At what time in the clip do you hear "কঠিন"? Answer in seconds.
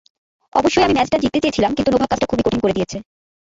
2.45-2.59